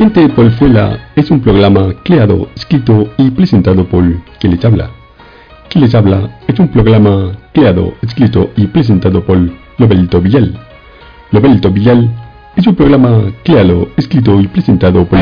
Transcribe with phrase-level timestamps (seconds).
[0.00, 4.02] Crujiente Polfuela es un programa creado, escrito y presentado por
[4.38, 4.88] quien les habla.
[5.68, 9.38] Quien les habla es un programa creado, escrito y presentado por
[9.76, 10.58] Lobelito Villal.
[11.32, 12.10] Lobelito Villal
[12.56, 15.18] es un programa creado, escrito y presentado por...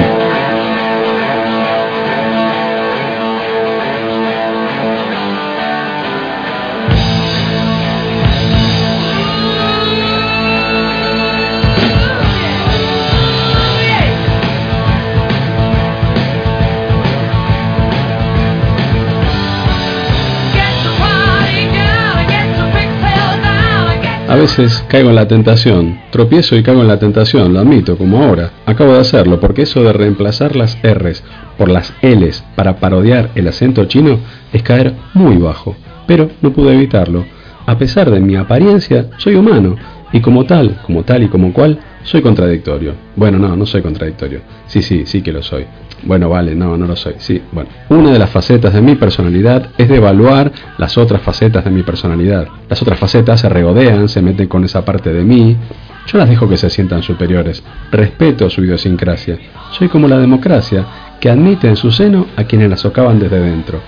[24.38, 28.52] veces caigo en la tentación, tropiezo y caigo en la tentación, lo admito, como ahora.
[28.66, 31.24] Acabo de hacerlo, porque eso de reemplazar las R's
[31.56, 34.20] por las L's para parodiar el acento chino
[34.52, 35.74] es caer muy bajo.
[36.06, 37.24] Pero no pude evitarlo.
[37.66, 39.74] A pesar de mi apariencia, soy humano,
[40.12, 42.94] y como tal, como tal y como cual, soy contradictorio.
[43.16, 44.40] Bueno, no, no soy contradictorio.
[44.66, 45.66] Sí, sí, sí que lo soy.
[46.04, 47.14] Bueno, vale, no, no lo soy.
[47.18, 47.68] Sí, bueno.
[47.88, 51.82] Una de las facetas de mi personalidad es de evaluar las otras facetas de mi
[51.82, 52.48] personalidad.
[52.68, 55.56] Las otras facetas se regodean, se meten con esa parte de mí.
[56.06, 57.62] Yo las dejo que se sientan superiores.
[57.90, 59.38] Respeto su idiosincrasia.
[59.72, 60.86] Soy como la democracia,
[61.20, 63.80] que admite en su seno a quienes la socavan desde dentro.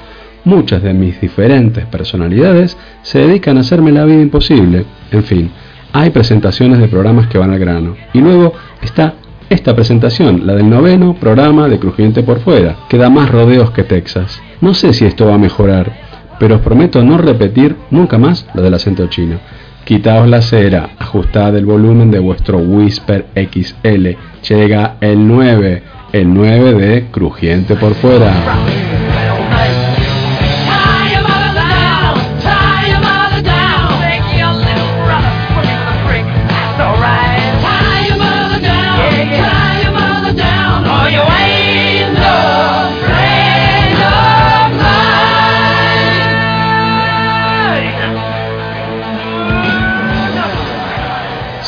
[0.44, 4.84] Muchas de mis diferentes personalidades se dedican a hacerme la vida imposible.
[5.12, 5.50] En fin,
[5.92, 7.96] hay presentaciones de programas que van al grano.
[8.12, 8.52] Y luego
[8.82, 9.14] está
[9.48, 13.82] esta presentación, la del noveno programa de Crujiente por Fuera, que da más rodeos que
[13.82, 14.40] Texas.
[14.60, 15.92] No sé si esto va a mejorar,
[16.38, 19.38] pero os prometo no repetir nunca más lo del acento chino.
[19.84, 24.08] Quitaos la cera, ajustad el volumen de vuestro Whisper XL.
[24.48, 28.32] Llega el 9, el 9 de Crujiente por Fuera.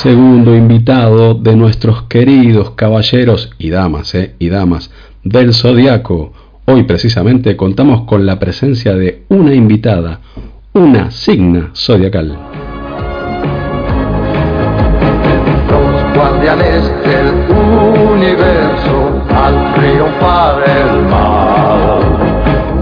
[0.03, 4.91] Segundo invitado de nuestros queridos caballeros y damas, eh, y damas
[5.23, 6.33] del zodiaco.
[6.65, 10.19] Hoy precisamente contamos con la presencia de una invitada,
[10.73, 12.37] una signa zodiacal.
[15.71, 17.29] Los guardianes del
[18.11, 22.01] universo al triunfar el mal,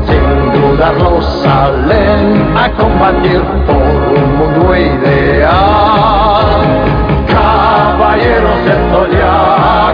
[0.06, 0.24] sin
[0.58, 6.79] dudarlo salen a combatir por un mundo ideal.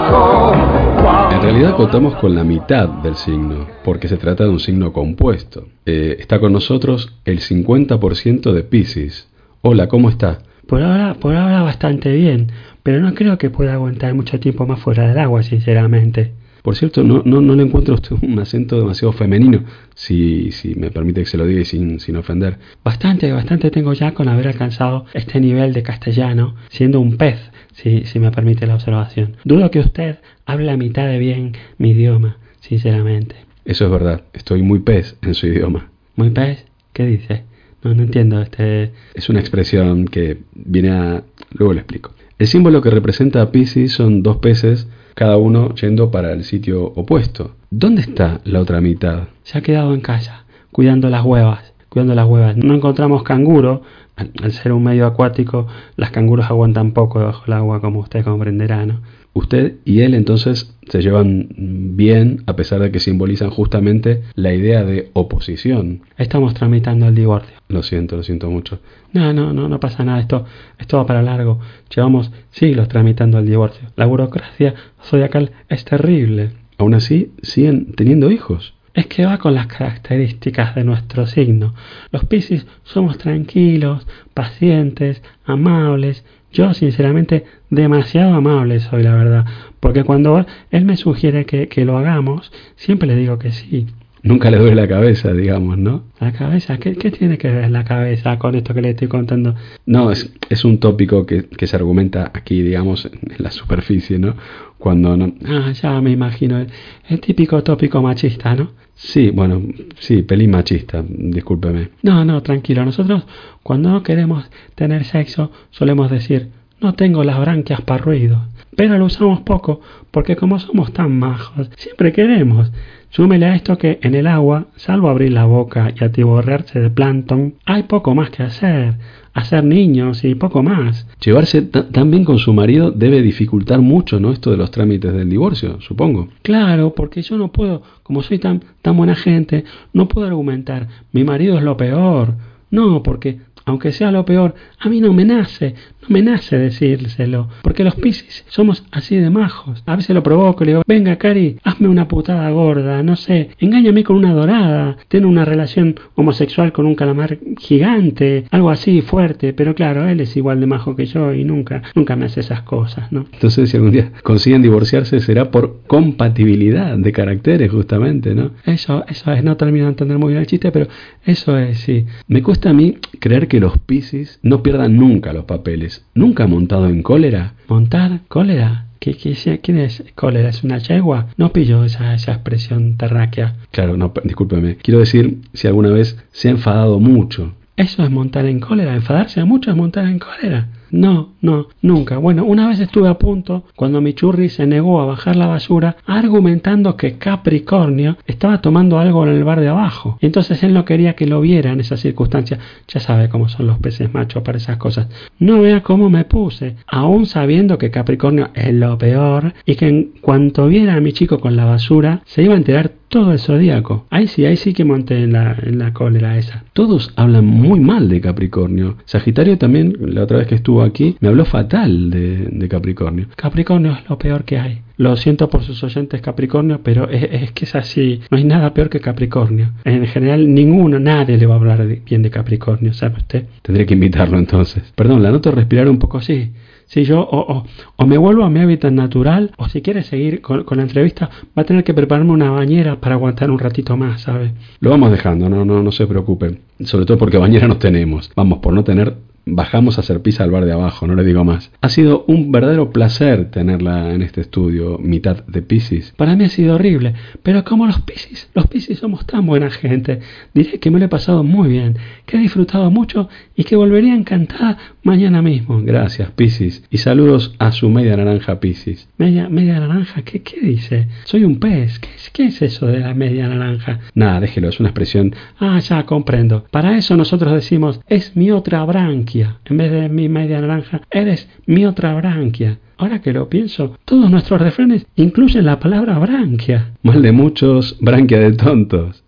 [0.07, 5.67] En realidad contamos con la mitad del signo, porque se trata de un signo compuesto.
[5.85, 9.29] Eh, está con nosotros el 50% de Pisces.
[9.63, 10.39] Hola, ¿cómo está?
[10.67, 12.51] Por ahora, por ahora bastante bien,
[12.83, 16.33] pero no creo que pueda aguantar mucho tiempo más fuera del agua, sinceramente.
[16.63, 19.63] Por cierto, no, no, no le encuentro a usted un acento demasiado femenino,
[19.95, 22.59] si, si me permite que se lo diga y sin, sin ofender.
[22.83, 27.39] Bastante, bastante tengo ya con haber alcanzado este nivel de castellano, siendo un pez,
[27.77, 29.37] si, si me permite la observación.
[29.45, 33.37] Dudo que usted hable la mitad de bien mi idioma, sinceramente.
[33.65, 35.91] Eso es verdad, estoy muy pez en su idioma.
[36.17, 36.65] ¿Muy pez?
[36.93, 37.45] ¿Qué dice?
[37.83, 38.93] No, no entiendo este...
[39.15, 41.23] Es una expresión que viene a...
[41.53, 42.13] Luego le explico.
[42.39, 46.85] El símbolo que representa a Pisces son dos peces, cada uno yendo para el sitio
[46.85, 47.57] opuesto.
[47.71, 49.29] ¿Dónde está la otra mitad?
[49.43, 52.57] Se ha quedado en casa, cuidando las huevas, cuidando las huevas.
[52.57, 53.83] No encontramos canguro.
[54.17, 55.67] Al, ser un medio acuático,
[55.97, 59.01] las canguros aguantan poco debajo del agua, como usted comprenderá, ¿no?
[59.35, 61.49] Usted y él entonces se llevan
[61.95, 66.01] bien a pesar de que simbolizan justamente la idea de oposición.
[66.17, 67.55] Estamos tramitando el divorcio.
[67.69, 68.81] Lo siento, lo siento mucho.
[69.13, 70.21] No, no, no, no pasa nada.
[70.21, 70.47] Esto,
[70.79, 71.61] esto va para largo.
[71.95, 73.89] Llevamos siglos tramitando el divorcio.
[73.97, 76.53] La burocracia zodiacal es terrible.
[76.79, 78.76] Aún así, siguen teniendo hijos.
[78.97, 81.75] Es que va con las características de nuestro signo.
[82.13, 86.25] Los Piscis somos tranquilos, pacientes, amables.
[86.51, 89.45] Yo, sinceramente, demasiado amable soy, la verdad.
[89.81, 93.87] Porque cuando él me sugiere que, que lo hagamos, siempre le digo que sí.
[94.27, 96.05] Nunca le duele la cabeza, digamos, ¿no?
[96.21, 96.79] ¿La cabeza?
[96.79, 99.55] ¿Qué, qué tiene que ver la cabeza con esto que le estoy contando?
[99.87, 104.35] No, es, es un tópico que, que se argumenta aquí, digamos, en la superficie, ¿no?
[104.79, 105.33] Cuando no...
[105.47, 106.59] Ah, ya me imagino.
[106.59, 106.67] El,
[107.09, 108.73] el típico tópico machista, ¿no?
[108.95, 109.63] Sí, bueno,
[109.99, 111.91] sí, pelín machista, discúlpeme.
[112.03, 112.85] No, no, tranquilo.
[112.85, 113.25] Nosotros,
[113.63, 116.49] cuando no queremos tener sexo, solemos decir
[116.81, 118.49] no tengo las branquias para ruido.
[118.77, 119.81] Pero lo usamos poco
[120.11, 122.71] porque como somos tan majos, siempre queremos.
[123.11, 127.55] Súmele a esto que en el agua, salvo abrir la boca y atiborrarse de plancton,
[127.65, 128.95] hay poco más que hacer.
[129.33, 131.07] Hacer niños y poco más.
[131.23, 134.33] Llevarse tan bien con su marido debe dificultar mucho, ¿no?
[134.33, 136.29] Esto de los trámites del divorcio, supongo.
[136.43, 141.25] Claro, porque yo no puedo, como soy tan, tan buena gente, no puedo argumentar, mi
[141.25, 142.35] marido es lo peor.
[142.71, 145.75] No, porque aunque sea lo peor, a mí no me nace,
[146.09, 149.83] me nace decírselo, porque los piscis somos así de majos.
[149.87, 154.05] A veces lo provoco, le digo, venga Cari, hazme una putada gorda, no sé, engáñame
[154.05, 159.75] con una dorada, ten una relación homosexual con un calamar gigante, algo así fuerte, pero
[159.75, 163.13] claro, él es igual de majo que yo y nunca, nunca me hace esas cosas,
[163.13, 163.27] ¿no?
[163.33, 168.53] Entonces, si algún día consiguen divorciarse, será por compatibilidad de caracteres, justamente, ¿no?
[168.65, 170.87] Eso, eso es, no termino de entender muy bien el chiste, pero
[171.25, 172.07] eso es, sí.
[172.29, 175.96] Me cuesta a mí creer que los Piscis no pierdan nunca los papeles.
[176.15, 177.55] ¿Nunca montado en cólera?
[177.69, 178.87] ¿Montar cólera?
[178.99, 180.49] ¿Qué, qué, quién es cólera?
[180.49, 181.29] ¿Es una yegua?
[181.37, 183.55] No pillo esa, esa expresión terráquea.
[183.71, 184.77] Claro, no, discúlpeme.
[184.77, 187.55] Quiero decir si alguna vez se ha enfadado mucho.
[187.77, 188.95] Eso es montar en cólera.
[188.95, 190.69] Enfadarse mucho es montar en cólera.
[190.91, 192.19] No, no, nunca.
[192.19, 195.97] Bueno, una vez estuve a punto cuando mi churri se negó a bajar la basura
[196.07, 200.19] argumentando que Capricornio estaba tomando algo en el bar de abajo.
[200.21, 202.61] Entonces él no quería que lo viera en esas circunstancias.
[202.89, 205.09] Ya sabe cómo son los peces machos para esas cosas.
[205.39, 210.13] No vea cómo me puse, aún sabiendo que Capricornio es lo peor y que en
[210.21, 214.07] cuanto viera a mi chico con la basura se iba a enterar todo el zodíaco.
[214.11, 216.65] Ahí sí, ahí sí que monté en la, en la cólera esa.
[216.73, 218.97] Todos hablan muy mal de Capricornio.
[219.05, 223.29] Sagitario también, la otra vez que estuvo aquí, me habló fatal de, de Capricornio.
[223.37, 224.81] Capricornio es lo peor que hay.
[224.99, 228.21] Lo siento por sus oyentes Capricornio, pero es, es, que es así.
[228.31, 229.73] No hay nada peor que Capricornio.
[229.85, 233.45] En general, ninguno, nadie le va a hablar de, bien de Capricornio, ¿sabe usted?
[233.63, 234.83] Tendré que invitarlo entonces.
[234.95, 236.51] Perdón, la noto respirar un poco así.
[236.87, 237.65] Si yo o, o,
[237.97, 241.29] o, me vuelvo a mi hábitat natural, o si quiere seguir con, con, la entrevista,
[241.57, 244.53] va a tener que prepararme una bañera para aguantar un ratito más, ¿sabe?
[244.81, 246.61] Lo vamos dejando, no, no, no se preocupe.
[246.85, 248.31] Sobre todo porque bañera no tenemos.
[248.37, 249.15] Vamos, por no tener
[249.47, 251.71] bajamos a hacer pizza al bar de abajo, no le digo más.
[251.81, 256.13] Ha sido un verdadero placer tenerla en este estudio, mitad de Pisces.
[256.17, 257.15] Para mí ha sido horrible,
[257.45, 260.19] pero como los Pisces, los Pisces somos tan buena gente,
[260.53, 261.97] diré que me lo he pasado muy bien,
[262.27, 265.81] que he disfrutado mucho y que volvería encantada mañana mismo.
[265.81, 269.09] Gracias, Pisces, y saludos a su media naranja Pisces.
[269.17, 270.23] ¿Media, media naranja?
[270.23, 271.07] ¿Qué, ¿Qué dice?
[271.25, 274.01] Soy un pez, ¿Qué es, ¿qué es eso de la media naranja?
[274.15, 275.37] Nada, déjelo, es una expresión.
[275.61, 276.65] Ah, ya comprendo.
[276.73, 281.49] Para eso nosotros decimos, es mi otra branquia en vez de mi media naranja, eres
[281.67, 282.79] mi otra branquia.
[282.99, 286.93] Ahora que lo pienso, todos nuestros refranes incluyen la palabra branquia.
[287.03, 289.23] Mal de muchos, branquia de tontos.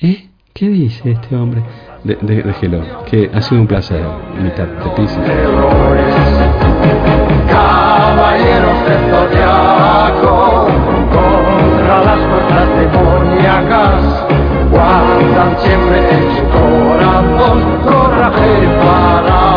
[0.00, 0.28] ¿Eh?
[0.54, 1.62] ¿Qué dice este hombre?
[2.04, 4.02] De, de, déjelo, que ha sido un placer,
[4.40, 5.18] mitad de Pisces.
[7.48, 10.68] Caballeros del zodiaco,
[11.10, 14.28] contra las fuerzas demoníacas,
[14.70, 19.47] guardan siempre en su corazón coraje para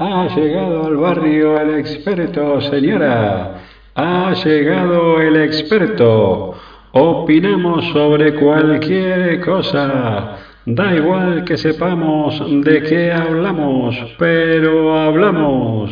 [0.00, 3.54] Ha llegado al barrio el experto, señora.
[3.96, 6.54] Ha llegado el experto.
[6.92, 10.36] Opinamos sobre cualquier cosa.
[10.64, 15.90] Da igual que sepamos de qué hablamos, pero hablamos.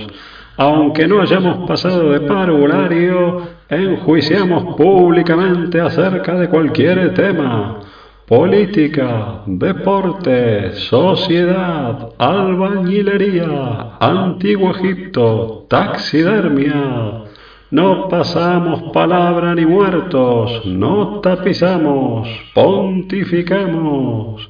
[0.56, 7.80] Aunque no hayamos pasado de parvulario, enjuiciamos públicamente acerca de cualquier tema
[8.26, 17.22] política, deporte, sociedad, albañilería, antiguo Egipto, taxidermia.
[17.70, 24.48] No pasamos palabra ni muertos, no tapizamos, pontificamos.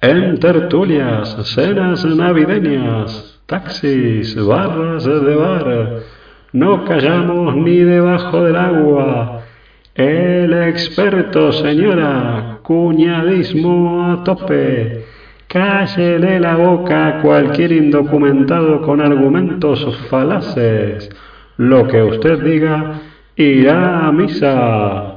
[0.00, 6.02] En tertulias, cenas navideñas, taxis, barras de bar,
[6.52, 9.41] no callamos ni debajo del agua.
[9.94, 15.04] El experto, señora, cuñadismo a tope.
[15.46, 21.10] Cállele la boca a cualquier indocumentado con argumentos falaces.
[21.58, 23.02] Lo que usted diga
[23.36, 25.16] irá a misa.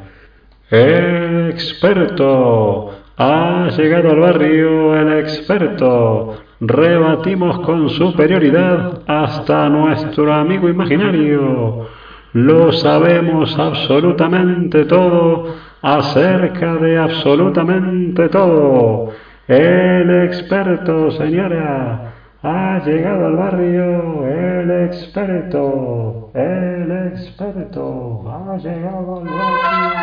[0.70, 2.91] El experto.
[3.15, 6.36] Ha llegado al barrio el experto.
[6.60, 11.88] Rebatimos con superioridad hasta nuestro amigo imaginario.
[12.36, 19.12] Lo sabemos absolutamente todo acerca de absolutamente todo.
[19.48, 22.13] El experto, señora,
[22.44, 24.27] ha llegado al barrio.
[24.27, 30.00] El experto, el experto, ha llegado al barrio.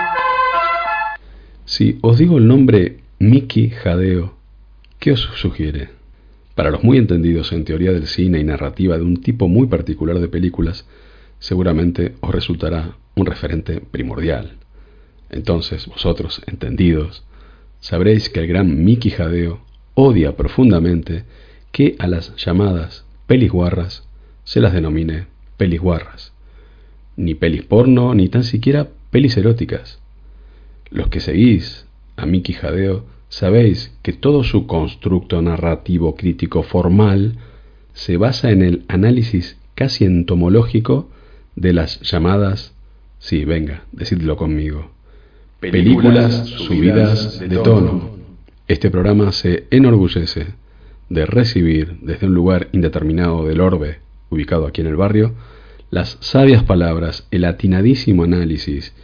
[1.67, 4.33] Si os digo el nombre Miki Jadeo,
[4.99, 5.91] ¿qué os sugiere?
[6.55, 10.19] Para los muy entendidos en teoría del cine y narrativa de un tipo muy particular
[10.19, 10.87] de películas,
[11.43, 14.53] seguramente os resultará un referente primordial.
[15.29, 17.25] Entonces, vosotros, entendidos,
[17.81, 19.59] sabréis que el gran Miki Jadeo
[19.95, 21.25] odia profundamente
[21.73, 24.09] que a las llamadas pelis guarras
[24.45, 26.33] se las denomine pelis guarras.
[27.17, 29.99] Ni pelis porno, ni tan siquiera pelis eróticas.
[30.91, 37.39] Los que seguís a Miki Jadeo sabéis que todo su constructo narrativo crítico formal
[37.95, 41.09] se basa en el análisis casi entomológico
[41.57, 42.75] de las llamadas,
[43.19, 44.91] sí, venga, decidlo conmigo,
[45.61, 48.17] películas subidas de tono.
[48.69, 50.47] Este programa se enorgullece
[51.09, 53.99] de recibir desde un lugar indeterminado del orbe,
[54.31, 55.35] ubicado aquí en el barrio,
[55.91, 58.95] las sabias palabras, el atinadísimo análisis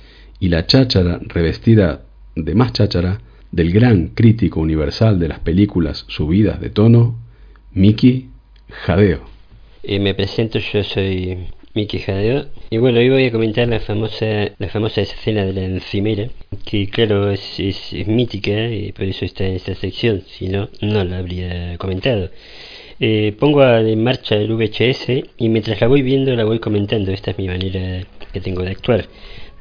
[0.41, 2.03] y la cháchara revestida
[2.35, 3.21] de más cháchara
[3.53, 7.17] del gran crítico universal de las películas subidas de tono,
[7.73, 8.31] Miki
[8.69, 9.21] Jadeo.
[9.83, 12.47] Eh, me presento, yo soy Miki Jadeo.
[12.71, 16.29] Y bueno, hoy voy a comentar la famosa, la famosa escena de la encimera,
[16.65, 21.05] que claro es, es, mítica y por eso está en esta sección, si no, no
[21.05, 22.31] la habría comentado.
[23.01, 27.31] Eh, pongo en marcha el VHS y mientras la voy viendo la voy comentando, esta
[27.31, 29.07] es mi manera que tengo de actuar.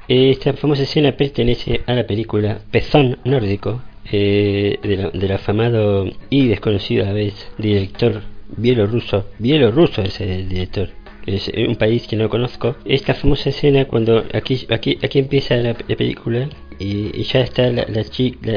[0.08, 7.08] Esta famosa escena pertenece a la película Pezón Nórdico, eh, del afamado y desconocido a
[7.08, 8.22] la vez director
[8.56, 9.26] bielorruso.
[9.38, 10.90] Bielorruso es el director.
[11.28, 12.76] Es un país que no conozco.
[12.86, 18.04] Esta famosa escena cuando aquí aquí aquí empieza la, película y, ya está la, la,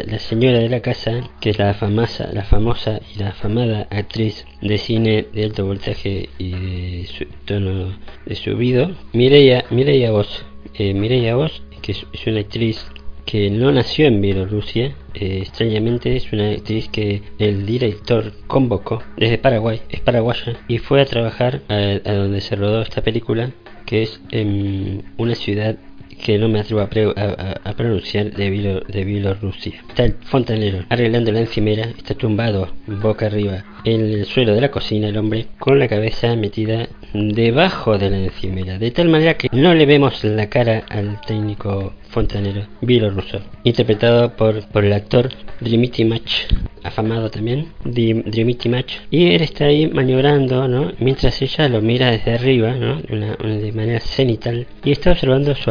[0.06, 4.46] la, señora de la casa, que es la famosa, la famosa y la afamada actriz
[4.62, 10.94] de cine de alto voltaje y de su tono de subido, Mireia, Mireia Vos, eh,
[10.94, 12.86] Mireia Vos, que es, una actriz
[13.24, 19.38] que no nació en Bielorrusia, eh, extrañamente es una actriz que el director convocó desde
[19.38, 23.50] Paraguay, es paraguaya, y fue a trabajar a, a donde se rodó esta película,
[23.86, 25.76] que es en una ciudad
[26.20, 29.82] que no me atrevo a, pronunciar de, de Bielorrusia.
[29.88, 34.70] Está el fontanero arreglando la encimera, está tumbado boca arriba en el suelo de la
[34.70, 39.48] cocina el hombre con la cabeza metida debajo de la encimera, de tal manera que
[39.52, 46.04] no le vemos la cara al técnico fontanero bielorruso, interpretado por, por el actor Dmitry
[46.04, 46.46] Mach,
[46.82, 50.92] afamado también, Dmitry Mach, y él está ahí maniobrando, ¿no?
[50.98, 53.00] mientras ella lo mira desde arriba, ¿no?
[53.00, 55.70] de manera cenital, y está observando su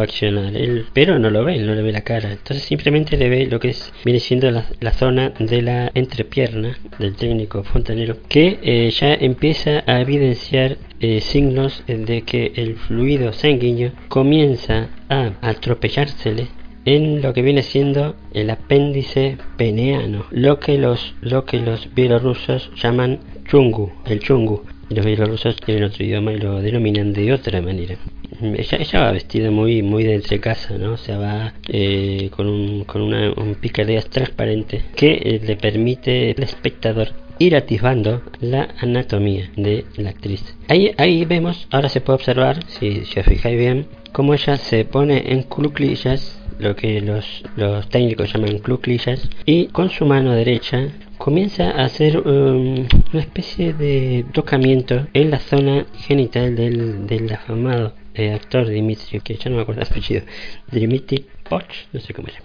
[0.94, 3.70] pero no lo ve, no le ve la cara, entonces simplemente le ve lo que
[3.70, 9.14] es, viene siendo la, la zona de la entrepierna del técnico fontanero, que eh, ya
[9.14, 16.48] empieza a evidenciar eh, signos de que el fluido sanguíneo comienza a atropellársele
[16.86, 22.72] en lo que viene siendo el apéndice peneano, lo que los, lo que los bielorrusos
[22.76, 24.64] llaman chungu, el chungu.
[24.90, 27.96] Los bielorrusos tienen otro idioma y lo denominan de otra manera.
[28.42, 30.94] Ella, ella va vestida muy muy de entre casa, ¿no?
[30.94, 36.34] O sea, va eh, con, un, con una, un picardías transparente que eh, le permite
[36.36, 40.44] al espectador ir atisbando la anatomía de la actriz.
[40.68, 44.86] Ahí, ahí vemos, ahora se puede observar, si, si os fijáis bien, cómo ella se
[44.86, 50.90] pone en cluclillas, lo que los, los técnicos llaman cluclillas, y con su mano derecha
[51.20, 57.94] comienza a hacer um, una especie de tocamiento en la zona genital del, del afamado
[58.16, 60.24] eh, actor Dimitri, que ya no me acuerdo el apellido,
[60.72, 62.42] Dimitri Poch, no sé cómo era,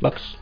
[0.00, 0.36] Box,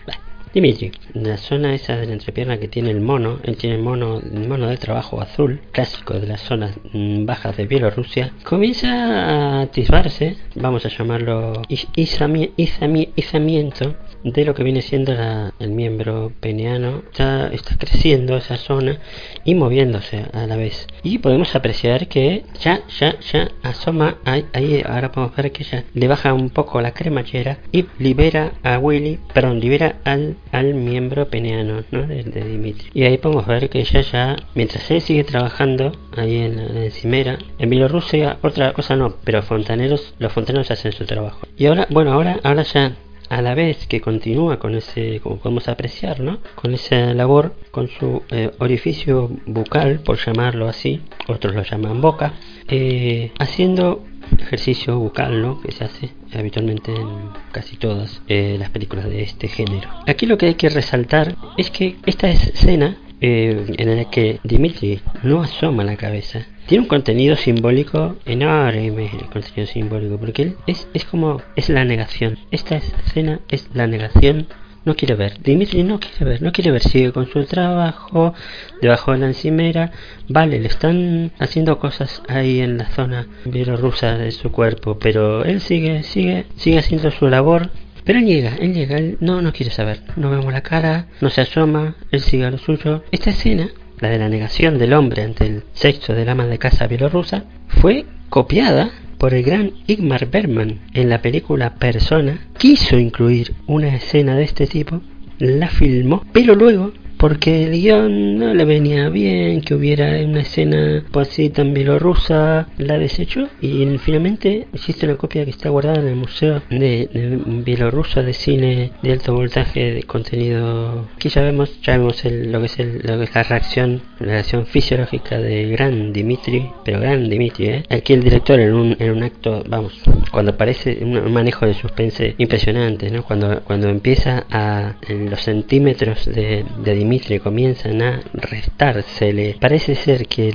[0.53, 4.21] Dimitri, la zona esa de la entrepierna que tiene el mono, él tiene el mono,
[4.49, 10.37] mono de trabajo azul, clásico de las zonas mm, bajas de Bielorrusia, comienza a atisbarse,
[10.55, 13.95] vamos a llamarlo izamiento,
[14.33, 15.13] de lo que viene siendo
[15.61, 18.99] el miembro peneano está, está creciendo esa zona
[19.45, 20.89] y moviéndose a la vez.
[21.05, 24.17] Y podemos apreciar que ya ya ya asoma.
[24.25, 28.53] Ahí, ahí ahora podemos ver que ya le baja un poco la cremallera y libera
[28.65, 32.03] a Willy perdón libera al, al miembro peneano ¿no?
[32.03, 32.89] de, de Dimitri.
[32.95, 37.39] Y ahí podemos ver que ella ya mientras él sigue trabajando ahí en la encimera
[37.59, 41.47] en Bielorrusia otra cosa no pero fontaneros los fontaneros hacen su trabajo.
[41.57, 42.97] Y ahora bueno ahora ahora ya
[43.29, 46.39] a la vez que continúa con ese, como podemos apreciar, ¿no?
[46.55, 52.35] Con esa labor, con su eh, orificio bucal, por llamarlo así, otros lo llaman boca,
[52.69, 54.05] eh, haciendo
[54.39, 55.61] ejercicio bucal, ¿no?
[55.61, 59.89] Que se hace habitualmente en casi todas eh, las películas de este género.
[60.07, 65.41] Aquí lo que hay que resaltar es que esta escena en la que Dimitri no
[65.41, 71.43] asoma la cabeza, tiene un contenido simbólico enorme el contenido simbólico porque es, es como
[71.55, 74.47] es la negación esta escena es la negación
[74.87, 75.43] no quiere ver.
[75.43, 76.81] Dimitri no quiere ver, no quiere ver.
[76.81, 78.33] Sigue con su trabajo,
[78.81, 79.91] debajo de la encimera.
[80.29, 85.61] Vale, le están haciendo cosas ahí en la zona bielorrusa de su cuerpo, pero él
[85.61, 87.71] sigue, sigue, sigue haciendo su labor.
[88.05, 90.03] Pero él llega, él llega, él no, no quiere saber.
[90.15, 93.03] No vemos la cara, no se asoma, él sigue lo suyo.
[93.11, 93.69] Esta escena,
[94.01, 98.07] la de la negación del hombre ante el sexo del ama de casa bielorrusa, fue
[98.29, 104.45] copiada por el gran Igmar Bergman en la película Persona, quiso incluir una escena de
[104.45, 105.01] este tipo,
[105.39, 111.03] la filmó, pero luego porque el guion no le venía bien que hubiera una escena
[111.11, 116.09] pues, así tan bielorrusa, la desechó y finalmente existe una copia que está guardada en
[116.09, 121.09] el Museo de, de de Cine de Alto Voltaje de contenido.
[121.17, 124.03] Aquí ya vemos, ya vemos el, lo, que es el, lo que es la reacción,
[124.21, 127.83] la reacción fisiológica de gran Dimitri, pero gran Dimitri, ¿eh?
[127.91, 132.35] Aquí el director en un, en un acto, vamos, cuando aparece un manejo de suspense
[132.39, 133.23] impresionante, ¿no?
[133.23, 137.06] Cuando, cuando empieza a en los centímetros de, de Dimitri
[137.43, 139.57] comienzan a restársele.
[139.61, 140.55] Parece ser que,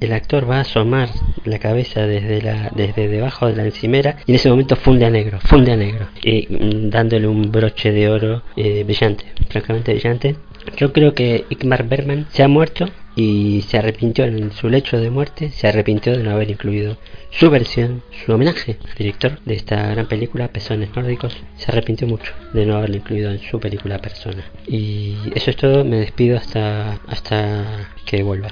[0.00, 1.08] el, actor va a asomar
[1.44, 5.72] la cabeza desde, debajo de la encimera y en ese momento funde a negro, funde
[5.72, 10.36] a negro, mm, dándole un broche de oro eh, brillante, francamente brillante.
[10.76, 12.86] Yo creo que Igmar Bergman se ha muerto
[13.16, 16.96] y se arrepintió en su lecho de muerte, se arrepintió de no haber incluido
[17.30, 22.32] su versión, su homenaje al director de esta gran película, Pezones Nórdicos, se arrepintió mucho
[22.52, 24.44] de no haberlo incluido en su película Persona.
[24.66, 28.48] Y eso es todo, me despido hasta, hasta que vuelva.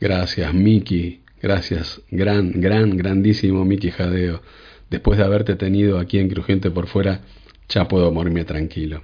[0.00, 1.20] Gracias, Miki.
[1.40, 4.40] Gracias, gran, gran, grandísimo Miki Jadeo.
[4.90, 7.20] Después de haberte tenido aquí en Crujiente por fuera,
[7.68, 9.02] ya puedo morirme tranquilo.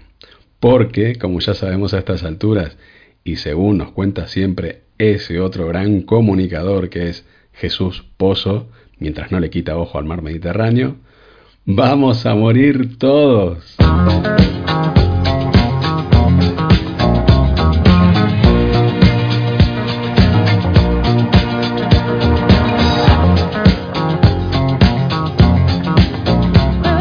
[0.59, 2.77] Porque, como ya sabemos a estas alturas,
[3.25, 9.41] y según nos cuenta siempre ese otro gran comunicador que es Jesús Pozo, mientras no
[9.41, 10.97] le quita ojo al mar Mediterráneo,
[11.65, 13.77] vamos a morir todos.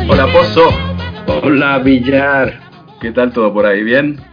[0.07, 0.69] Hola Pozo.
[1.27, 2.59] Hola Villar.
[2.99, 3.83] ¿Qué tal todo por ahí?
[3.83, 4.28] ¿Bien?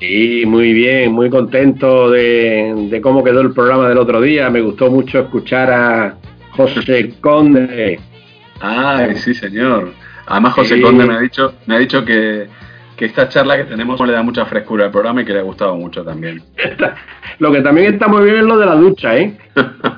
[0.00, 4.48] Sí, muy bien, muy contento de, de, cómo quedó el programa del otro día.
[4.48, 6.16] Me gustó mucho escuchar a
[6.56, 8.00] José Conde.
[8.60, 9.92] Ay, sí, señor.
[10.26, 10.80] Además, José sí.
[10.80, 12.48] Conde me ha dicho, me ha dicho que,
[12.96, 15.42] que, esta charla que tenemos le da mucha frescura al programa y que le ha
[15.42, 16.42] gustado mucho también.
[17.38, 19.36] lo que también está muy bien es lo de la ducha, ¿eh?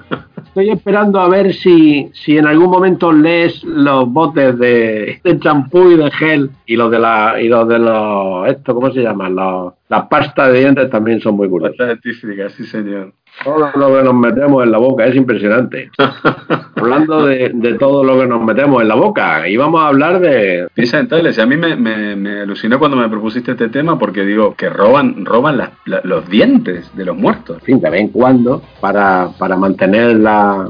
[0.53, 5.93] Estoy esperando a ver si, si en algún momento lees los botes de, de champú
[5.93, 9.35] y de gel y los de la y los de los esto cómo se llaman
[9.35, 11.99] los las pastas de dientes también son muy curiosas.
[12.03, 13.15] Sí señor.
[13.45, 15.91] Todo lo que nos metemos en la boca es impresionante.
[16.77, 20.21] Hablando de, de, todo lo que nos metemos en la boca, y vamos a hablar
[20.21, 20.69] de...
[20.75, 24.55] Piensa dentales, a mí me, me, me, alucinó cuando me propusiste este tema porque digo
[24.55, 27.59] que roban roban la, la, los dientes de los muertos.
[27.59, 30.69] En fin, de vez en cuando, para, para mantener la,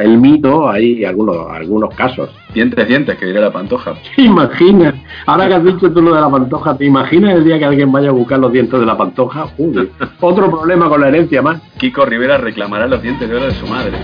[0.00, 2.30] el mito, hay algunos, algunos casos.
[2.54, 3.94] Dientes, dientes, que dirá la pantoja.
[4.16, 4.94] ¿Te imaginas?
[5.26, 7.90] Ahora que has dicho tú lo de la pantoja, ¿te imaginas el día que alguien
[7.90, 9.46] vaya a buscar los dientes de la pantoja?
[9.58, 11.60] Uy, otro problema con la herencia más.
[11.78, 13.98] Kiko Rivera reclamará los dientes de oro de su madre.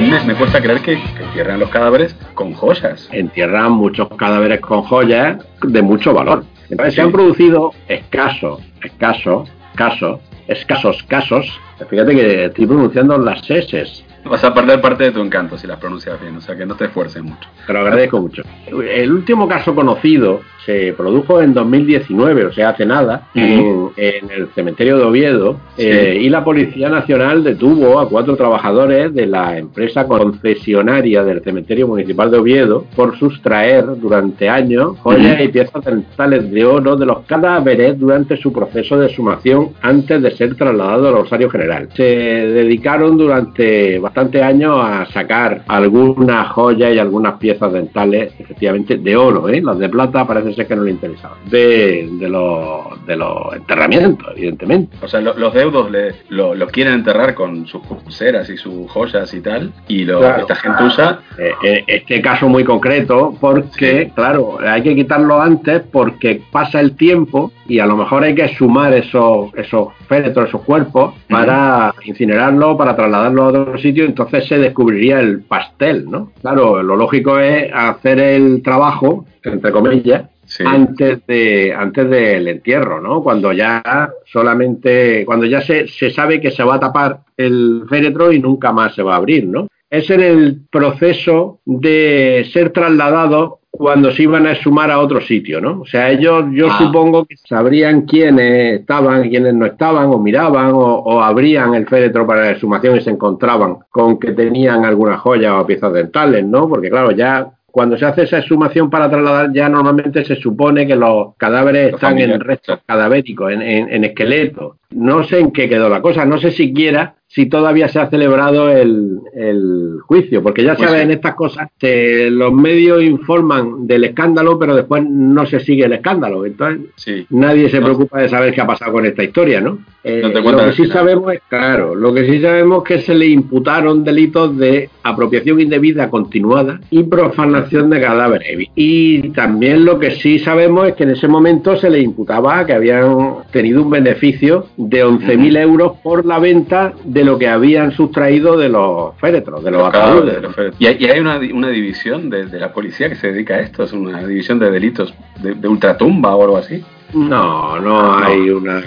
[0.00, 3.08] Me, me, cuesta creer que, que, entierran los cadáveres con joyas.
[3.12, 6.44] Entierran muchos cadáveres con joyas de mucho valor.
[6.70, 6.96] Entonces sí.
[6.96, 11.60] se han producido escasos, escasos, casos, escasos casos.
[11.88, 14.04] Fíjate que estoy pronunciando las S.
[14.24, 16.74] Vas a perder parte de tu encanto si las pronuncias bien, o sea que no
[16.76, 17.48] te esfuerces mucho.
[17.66, 18.42] Te lo agradezco mucho.
[18.66, 23.92] El último caso conocido se produjo en 2019, o sea, hace nada, uh -huh.
[23.96, 25.86] en, en, el cementerio de Oviedo, sí.
[25.86, 31.88] eh, y la Policía Nacional detuvo a cuatro trabajadores de la empresa concesionaria del cementerio
[31.88, 35.44] municipal de Oviedo por sustraer durante años joyas uh -huh.
[35.44, 40.30] y piezas dentales de oro de los cadáveres durante su proceso de sumación antes de
[40.32, 41.88] ser trasladado al Rosario General.
[41.94, 49.16] Se dedicaron durante bastantes años a sacar algunas joyas y algunas piezas dentales, efectivamente, de
[49.16, 49.62] oro, ¿eh?
[49.62, 54.26] las de plata parece ser que no le interesaban, de, de, los, de los enterramientos,
[54.36, 54.96] evidentemente.
[55.00, 58.90] O sea, lo, los deudos le, lo, lo, quieren enterrar con sus pulseras y sus
[58.90, 60.40] joyas y tal, y lo, claro.
[60.40, 61.20] esta gente usa...
[61.38, 64.12] Eh, eh, este caso muy concreto, porque, sí.
[64.14, 68.48] claro, hay que quitarlo antes porque pasa el tiempo y a lo mejor hay que
[68.48, 74.58] sumar esos, esos féretros, esos cuerpos, para incinerarlo, para trasladarlo a otro sitio, entonces se
[74.58, 76.32] descubriría el pastel, ¿no?
[76.40, 80.64] Claro, lo lógico es hacer el trabajo, entre comillas, Sí.
[80.66, 83.22] antes de antes del entierro, ¿no?
[83.22, 88.32] Cuando ya solamente cuando ya se, se sabe que se va a tapar el féretro
[88.32, 89.68] y nunca más se va a abrir, ¿no?
[89.90, 95.60] Es en el proceso de ser trasladados cuando se iban a sumar a otro sitio,
[95.60, 95.80] ¿no?
[95.82, 96.76] O sea, ellos yo Ah.
[96.78, 102.26] supongo que sabrían quiénes estaban, quiénes no estaban, o miraban, o, o abrían el féretro
[102.26, 106.68] para la exhumación y se encontraban con que tenían alguna joya o piezas dentales, ¿no?
[106.68, 110.96] Porque claro, ya cuando se hace esa exhumación para trasladar, ya normalmente se supone que
[110.96, 114.76] los cadáveres Los están en restos cadavéricos, en, en, en esqueletos.
[114.90, 118.70] No sé en qué quedó la cosa, no sé siquiera si todavía se ha celebrado
[118.70, 120.88] el, el juicio, porque ya Juicio.
[120.88, 125.84] sabes, en estas cosas eh, los medios informan del escándalo, pero después no se sigue
[125.84, 126.44] el escándalo.
[126.44, 127.24] Entonces, Sí.
[127.30, 127.84] nadie se No.
[127.86, 129.78] preocupa de saber qué ha pasado con esta historia, ¿no?
[130.02, 130.90] Eh, No te lo que sí final.
[130.92, 135.60] sabemos es, claro, lo que sí sabemos es que se le imputaron delitos de apropiación
[135.60, 138.66] indebida continuada y profanación de cadáveres.
[138.74, 142.72] Y también lo que sí sabemos es que en ese momento se le imputaba que
[142.72, 148.56] habían tenido un beneficio de 11.000 euros por la venta de lo que habían sustraído
[148.56, 150.34] de los féretros, de los, Los cadáveres ataúdes.
[150.36, 150.80] de los féretros.
[150.80, 153.60] Y hay, y hay una, una división de, de la policía que se dedica a
[153.60, 155.12] esto, es una división de delitos
[155.42, 156.82] de, de ultratumba o algo así.
[157.14, 158.24] No, no Ah, No.
[158.26, 158.82] hay una.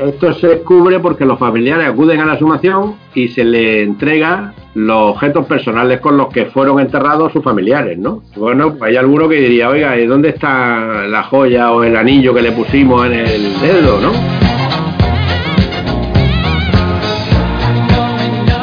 [0.00, 5.10] Esto se descubre porque los familiares acuden a la sumación y se le entrega los
[5.10, 8.22] objetos personales con los que fueron enterrados sus familiares, ¿no?
[8.36, 12.32] Bueno, pues hay alguno que diría, oiga, ¿y dónde está la joya o el anillo
[12.32, 14.12] que le pusimos en el dedo, no?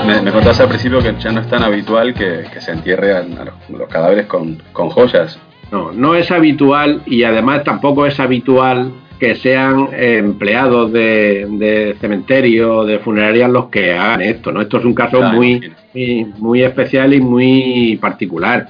[0.10, 3.16] Me, me contaste al principio que ya no es tan habitual que, que se entierre
[3.16, 5.40] a, los, los cadáveres con, con joyas.
[5.72, 12.86] No, no es habitual y además tampoco es habitual que sean empleados de, de cementerio,
[12.86, 14.62] de funerarias los que hagan esto, ¿no?
[14.62, 18.70] Esto es un caso muy, muy, muy especial y muy particular.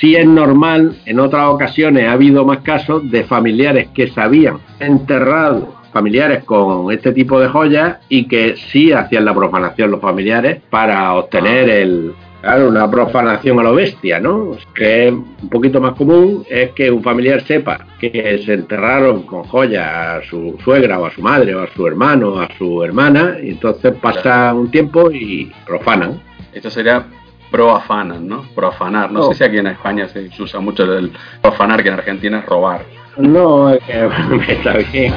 [0.00, 4.58] Sí es normal, en otras ocasiones ha habido más casos de familiares que se habían
[4.78, 10.60] enterrado familiares con este tipo de joyas y que sí hacían la profanación los familiares
[10.70, 14.52] para obtener el claro, una profanación a lo bestia, ¿no?
[14.74, 19.44] Que es un poquito más común es que un familiar sepa que se enterraron con
[19.44, 22.82] joyas a su suegra o a su madre o a su hermano o a su
[22.84, 26.20] hermana y entonces pasa un tiempo y profanan.
[26.52, 27.04] Esto sería
[27.50, 28.42] proafanan, ¿no?
[28.54, 29.10] Proafanar.
[29.10, 29.32] No Oh.
[29.32, 32.82] sé si aquí en España se usa mucho el profanar, que en Argentina es robar.
[33.18, 35.12] No, es que está bien.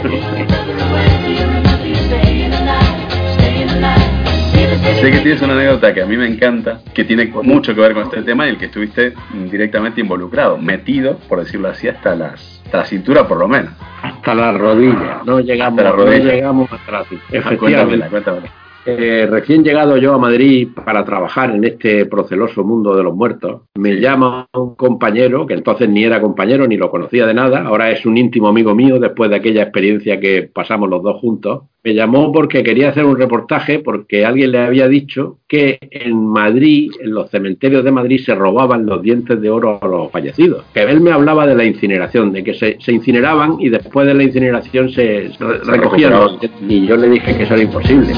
[4.99, 7.93] Sé que tienes una anécdota que a mí me encanta, que tiene mucho que ver
[7.93, 9.13] con este tema y el que estuviste
[9.49, 13.71] directamente involucrado, metido, por decirlo así, hasta, las, hasta la cintura por lo menos.
[14.03, 15.21] Hasta la rodilla.
[15.25, 16.23] No llegamos, Hasta la rodilla.
[16.25, 17.27] no llegamos hasta la cintura.
[17.29, 18.09] Cuéntamela, Efectivamente.
[18.09, 18.47] cuéntamela.
[18.85, 23.61] Eh, recién llegado yo a Madrid para trabajar en este proceloso mundo de los muertos,
[23.75, 27.91] me llama un compañero, que entonces ni era compañero ni lo conocía de nada, ahora
[27.91, 31.63] es un íntimo amigo mío después de aquella experiencia que pasamos los dos juntos.
[31.83, 36.91] Me llamó porque quería hacer un reportaje porque alguien le había dicho que en Madrid,
[37.01, 40.63] en los cementerios de Madrid, se robaban los dientes de oro a los fallecidos.
[40.75, 44.21] Que él me hablaba de la incineración, de que se, incineraban y después de la
[44.21, 46.61] incineración se, se re- recogían los dientes.
[46.69, 48.13] Y yo le dije que eso era imposible.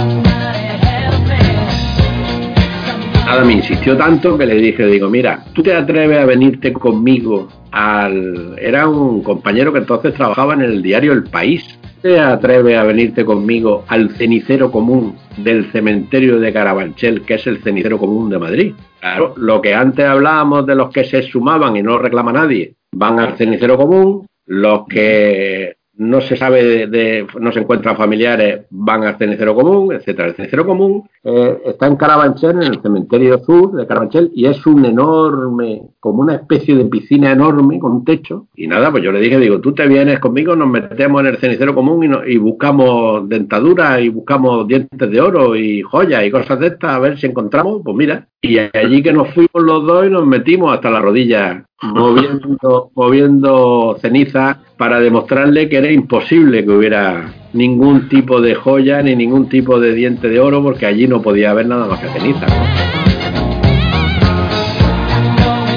[3.25, 7.47] Nada, me insistió tanto que le dije, digo, mira, tú te atreves a venirte conmigo
[7.71, 8.55] al...
[8.59, 11.79] Era un compañero que entonces trabajaba en el diario El País.
[12.03, 17.59] ¿Te atreves a venirte conmigo al cenicero común del cementerio de Carabanchel, que es el
[17.63, 18.73] cenicero común de Madrid?
[18.99, 23.19] Claro, lo que antes hablábamos de los que se sumaban y no reclama nadie, van
[23.21, 29.03] al cenicero común, los que no se sabe de, de- no se encuentran familiares, van
[29.05, 30.27] al cenicero común, etcétera.
[30.27, 34.65] El cenicero común eh, está en Carabanchel, en el cementerio sur de Carabanchel, y es
[34.65, 38.47] un enorme, como una especie de piscina enorme con un techo.
[38.57, 41.37] Y nada, pues yo le dije, digo, tú te vienes conmigo, nos metemos en el
[41.37, 46.29] cenicero común y, no- y buscamos dentaduras y buscamos dientes de oro y joyas y
[46.29, 48.27] cosas de estas, a ver si encontramos, pues mira.
[48.41, 53.95] Y allí que nos fuimos los dos y nos metimos hasta la rodilla, moviendo, moviendo
[54.01, 59.79] ceniza para demostrarle que era imposible que hubiera ningún tipo de joya ni ningún tipo
[59.79, 62.45] de diente de oro porque allí no podía haber nada más que ceniza.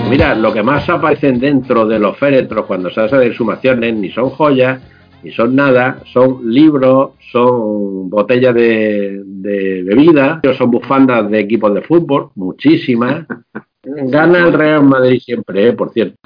[0.09, 4.11] Mira, lo que más aparecen dentro de los féretros cuando se hace de exhumaciones ni
[4.11, 4.81] son joyas,
[5.23, 11.83] ni son nada, son libros, son botellas de, de bebida, son bufandas de equipos de
[11.83, 13.27] fútbol, muchísimas.
[13.83, 15.73] Gana el Real Madrid siempre, ¿eh?
[15.73, 16.17] por cierto.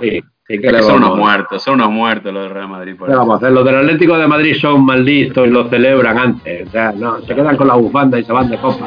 [0.00, 2.68] Sí, sí que Es le que son unos muertos, son unos muertos los del Real
[2.68, 2.94] Madrid.
[2.96, 3.20] por ¿Qué eso.
[3.20, 3.52] vamos a hacer?
[3.52, 6.68] Los del Atlético de Madrid son más listos y lo celebran antes.
[6.68, 8.86] O sea, no, se quedan con la bufanda y se van de copa.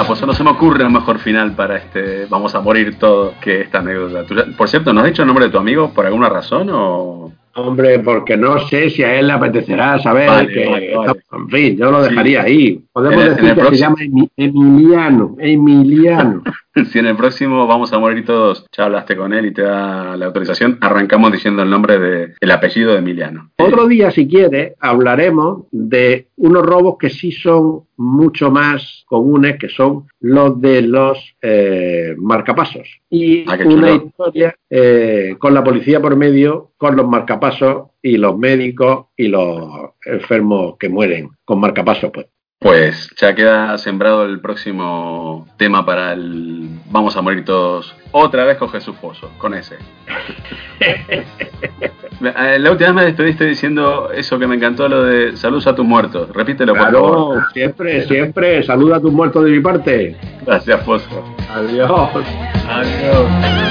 [0.00, 3.34] Nada, pues no se me ocurre un mejor final para este Vamos a morir todos
[3.40, 4.24] que esta anécdota.
[4.56, 7.32] Por cierto, ¿no has dicho el nombre de tu amigo por alguna razón o...?
[7.56, 10.66] Hombre, porque no sé si a él le apetecerá saber Vale, que.
[10.70, 11.12] vale, vale.
[11.32, 12.80] En fin, yo lo dejaría ahí.
[12.92, 15.36] Podemos En decir en que se llama Emi- Emiliano.
[15.38, 16.42] Emiliano.
[16.90, 20.16] Si en el próximo vamos a morir todos, ya hablaste con él y te da
[20.16, 23.50] la autorización, arrancamos diciendo el nombre de el apellido de Emiliano.
[23.58, 29.68] Otro día, si quiere, hablaremos de unos robos que sí son mucho más comunes, que
[29.68, 32.88] son los de los eh, marcapasos.
[33.10, 38.38] Y Ah, una historia eh, con la policía por medio, con los marcapasos y los
[38.38, 42.26] médicos y los enfermos que mueren con marcapasos, pues.
[42.60, 48.58] Pues ya queda sembrado el próximo tema para el Vamos a morir todos otra vez
[48.58, 49.76] con Jesús Pozo, con ese.
[52.22, 55.74] Eh, La última vez me despediste diciendo eso que me encantó, lo de saludos a
[55.74, 56.28] tus muertos.
[56.34, 57.52] Repítelo, por favor.
[57.54, 60.16] Siempre, siempre, saluda a tus muertos de mi parte.
[60.44, 61.34] Gracias, Pozo.
[61.50, 62.10] Adiós.
[62.68, 63.69] Adiós.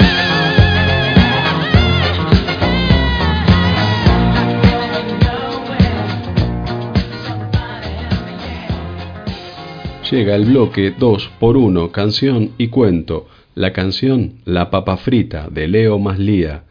[10.10, 13.28] Llega el bloque 2x1, canción y cuento.
[13.54, 16.64] La canción La papa frita de Leo Maslía.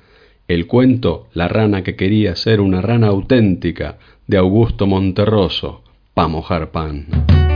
[0.50, 3.98] El cuento La rana que quería ser una rana auténtica
[4.28, 5.84] de Augusto Monterroso.
[6.14, 7.49] Pa' mojar pan.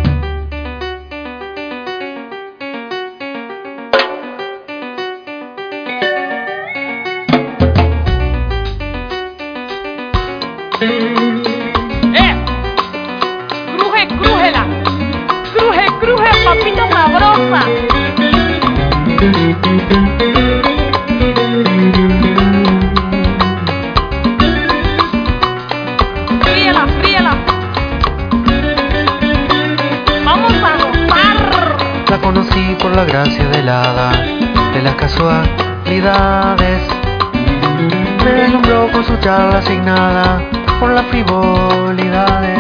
[39.24, 40.42] Charla asignada
[40.82, 42.60] por las frivolidades.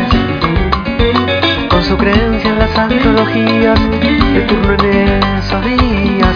[1.69, 3.77] Con su creencia en las astrologías
[4.33, 6.35] de turno en esos días.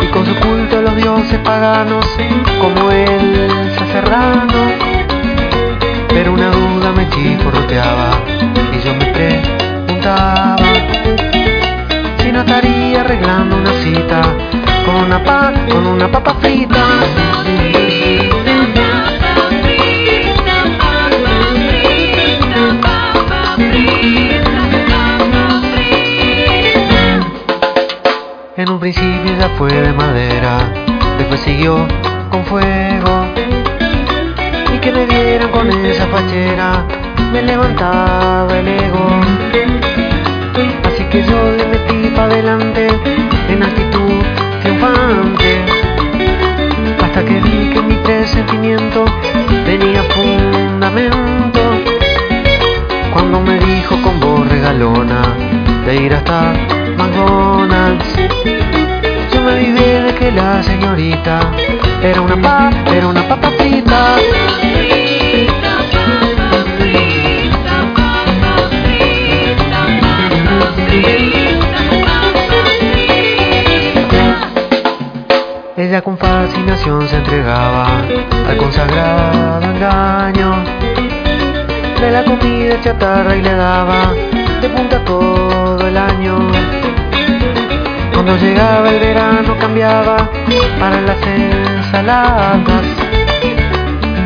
[0.00, 2.06] Y con su culto a los dioses paganos
[2.60, 4.60] como el Serrano.
[6.10, 8.10] Pero una duda me chisporroteaba
[8.72, 10.56] y yo me preguntaba
[12.18, 14.20] si no estaría arreglando una cita
[14.86, 16.77] con una pa, con una papa frita.
[31.28, 31.86] Después siguió
[32.30, 33.26] con fuego.
[34.74, 36.84] Y que me vieran con esa fachera,
[37.32, 39.08] me levantaba el ego.
[40.84, 42.88] Así que yo le metí para adelante
[43.48, 44.22] en actitud
[44.62, 45.64] triunfante.
[47.02, 49.04] Hasta que vi que mi presentimiento
[49.66, 51.60] tenía fundamento.
[53.12, 55.34] Cuando me dijo con voz regalona
[55.84, 56.67] de ir hasta
[60.38, 61.40] la señorita
[62.00, 64.16] era una pa, era una papa frita.
[75.76, 77.86] Ella con fascinación se entregaba
[78.48, 80.50] al consagrado engaño
[82.00, 84.12] de la comida chatarra y le daba
[84.60, 86.57] de punta todo el año.
[88.28, 90.28] Cuando llegaba el verano cambiaba
[90.78, 92.84] para las ensaladas,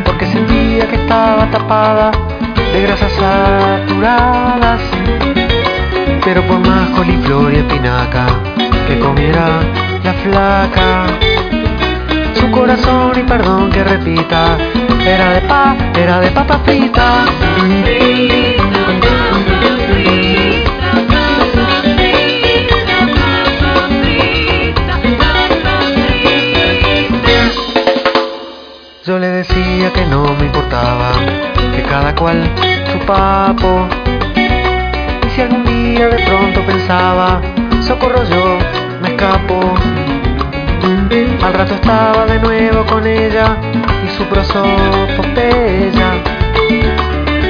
[0.03, 2.11] porque sentía que estaba tapada
[2.73, 4.81] de grasas saturadas.
[6.21, 8.25] Pero por más coliflor y espinaca
[8.89, 9.61] que comiera
[10.03, 11.05] la flaca,
[12.33, 14.57] su corazón y perdón que repita,
[15.05, 18.62] era de pa, era de papa frita.
[29.05, 31.11] Yo le decía que no me importaba,
[31.75, 32.49] que cada cual
[32.89, 33.85] su papo.
[34.33, 37.41] Y si algún día de pronto pensaba,
[37.81, 38.57] socorro yo,
[39.01, 39.59] me escapo.
[41.43, 43.57] Al rato estaba de nuevo con ella
[44.05, 46.13] y su prosopopeya.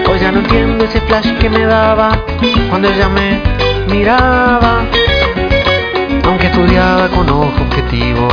[0.10, 2.18] Hoy ya no entiendo ese flash que me daba
[2.72, 3.40] cuando ella me
[3.94, 4.86] miraba.
[6.26, 8.28] Aunque estudiaba con ojo objetivo,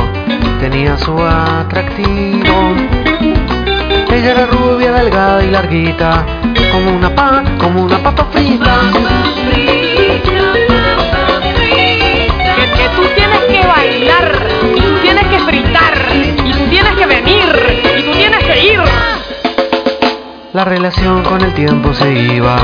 [0.61, 2.75] tenía su atractivo.
[4.13, 6.23] Ella era rubia, delgada y larguita,
[6.71, 8.75] como una pa, como una papa frita.
[11.55, 15.93] Que, que tú tienes que bailar, y tú tienes que fritar,
[16.45, 18.81] y tú tienes que venir, y tú tienes que ir.
[20.53, 22.57] La relación con el tiempo se iba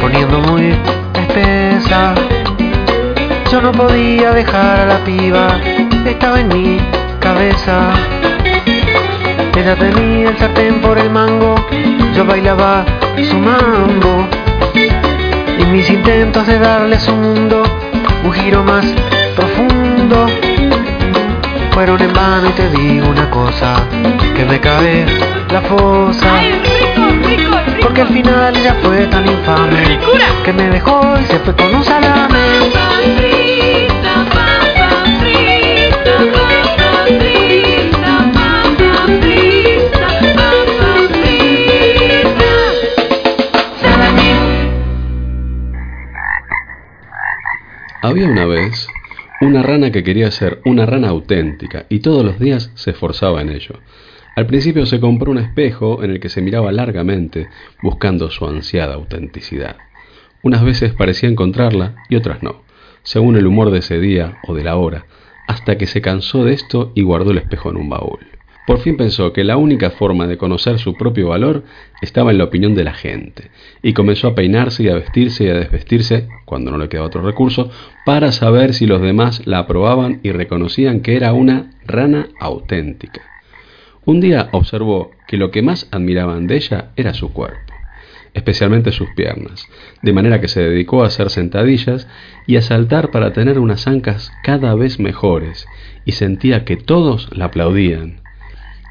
[0.00, 0.74] poniendo muy
[1.14, 2.12] espesa.
[3.52, 5.60] Yo no podía dejar a la piba,
[6.04, 6.95] estaba en mi
[7.26, 7.90] cabeza.
[9.56, 11.56] Ella tenía el sartén por el mango,
[12.14, 12.84] yo bailaba
[13.28, 14.28] su mambo.
[15.58, 17.64] Y mis intentos de darle a su mundo
[18.22, 18.86] un giro más
[19.34, 20.26] profundo
[21.72, 23.74] fueron en vano y te digo una cosa,
[24.36, 25.04] que me cabe
[25.50, 26.28] la fosa.
[26.32, 27.80] ¡Ay, rico, rico, rico!
[27.82, 29.98] Porque al final ella fue tan infame
[30.44, 32.75] que me dejó y se fue con un salame.
[48.16, 48.88] Había una vez
[49.42, 53.50] una rana que quería ser una rana auténtica y todos los días se esforzaba en
[53.50, 53.78] ello.
[54.36, 57.50] Al principio se compró un espejo en el que se miraba largamente,
[57.82, 59.76] buscando su ansiada autenticidad.
[60.42, 62.62] Unas veces parecía encontrarla y otras no,
[63.02, 65.04] según el humor de ese día o de la hora,
[65.46, 68.20] hasta que se cansó de esto y guardó el espejo en un baúl.
[68.66, 71.62] Por fin pensó que la única forma de conocer su propio valor
[72.02, 73.50] estaba en la opinión de la gente,
[73.80, 77.22] y comenzó a peinarse y a vestirse y a desvestirse, cuando no le quedaba otro
[77.22, 77.70] recurso,
[78.04, 83.22] para saber si los demás la aprobaban y reconocían que era una rana auténtica.
[84.04, 87.72] Un día observó que lo que más admiraban de ella era su cuerpo,
[88.34, 89.64] especialmente sus piernas,
[90.02, 92.08] de manera que se dedicó a hacer sentadillas
[92.48, 95.66] y a saltar para tener unas ancas cada vez mejores,
[96.04, 98.25] y sentía que todos la aplaudían.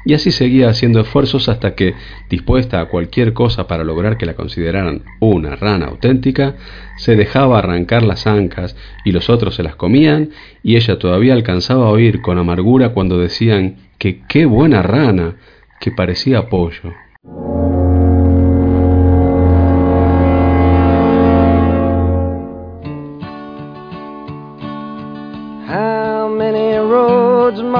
[0.06, 1.94] Y así seguía haciendo esfuerzos hasta que,
[2.30, 6.54] dispuesta a cualquier cosa para lograr que la consideraran una rana auténtica,
[6.96, 10.30] se dejaba arrancar las ancas y los otros se las comían
[10.62, 15.38] y ella todavía alcanzaba a oír con amargura cuando decían que qué buena rana,
[15.80, 16.94] que parecía pollo.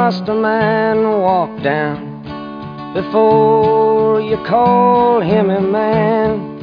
[0.06, 2.15] Must a man walk down
[2.96, 6.56] before you call him a man?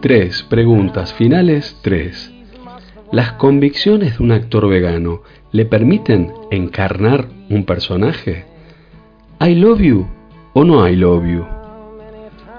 [0.00, 2.32] Tres preguntas finales, tres.
[3.12, 5.20] ¿Las convicciones de un actor vegano
[5.52, 8.46] le permiten encarnar un personaje?
[9.40, 10.06] ¿I love you
[10.54, 11.44] o no I love you?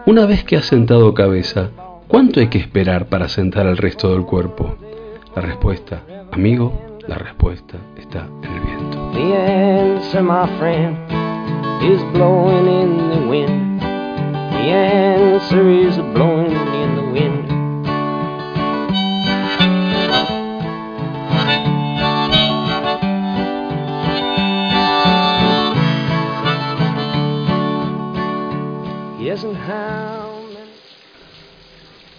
[0.06, 1.72] Una vez que has sentado cabeza,
[2.08, 4.76] ¿cuánto hay que esperar para sentar el resto del cuerpo?
[5.36, 9.12] La respuesta, amigo, la respuesta está en el viento.
[11.84, 13.82] Is blowing in the wind.
[13.82, 17.46] The answer is blowing in the wind.
[29.20, 30.72] Yes, and how many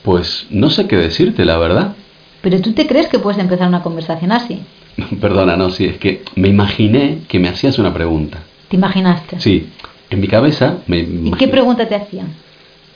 [0.03, 1.95] Pues no sé qué decirte, la verdad.
[2.43, 4.63] Pero tú te crees que puedes empezar una conversación así.
[5.21, 8.43] Perdona, no, sí, es que me imaginé que me hacías una pregunta.
[8.69, 9.41] ¿Te imaginaste?
[9.41, 9.69] Sí,
[10.11, 11.51] en mi cabeza me ¿Y qué imaginé.
[11.53, 12.29] pregunta te hacían?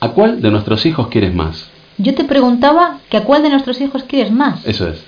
[0.00, 1.68] ¿A cuál de nuestros hijos quieres más?
[1.98, 4.64] Yo te preguntaba que a cuál de nuestros hijos quieres más.
[4.66, 5.04] Eso es.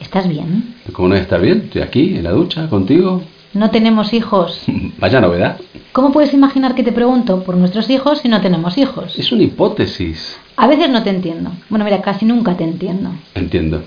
[0.00, 0.74] ¿Estás bien?
[0.92, 1.62] ¿Cómo no estar bien?
[1.64, 3.22] Estoy aquí, en la ducha, contigo.
[3.54, 4.62] No tenemos hijos.
[4.98, 5.58] Vaya novedad.
[5.92, 9.18] ¿Cómo puedes imaginar que te pregunto por nuestros hijos si no tenemos hijos?
[9.18, 10.38] Es una hipótesis.
[10.56, 11.50] A veces no te entiendo.
[11.70, 13.10] Bueno, mira, casi nunca te entiendo.
[13.34, 13.82] Entiendo.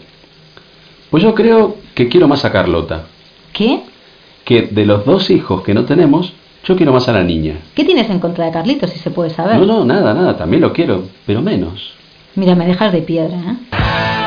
[1.12, 3.06] Pues yo creo que quiero más a Carlota.
[3.54, 3.82] ¿Qué?
[4.50, 6.34] Que de los dos hijos que no tenemos,
[6.66, 7.58] yo quiero más a la niña.
[7.76, 9.60] ¿Qué tienes en contra de Carlitos, si se puede saber?
[9.60, 11.94] No, no, nada, nada, también lo quiero, pero menos.
[12.34, 14.19] Mira, me dejas de piedra, ¿eh?